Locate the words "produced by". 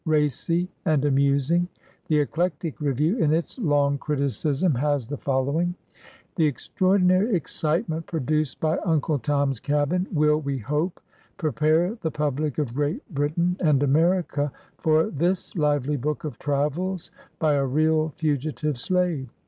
8.07-8.77